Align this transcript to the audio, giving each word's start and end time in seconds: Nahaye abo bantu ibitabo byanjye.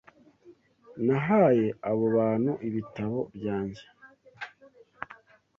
Nahaye 1.05 1.67
abo 1.89 2.05
bantu 2.17 2.51
ibitabo 2.67 3.19
byanjye. 3.35 3.83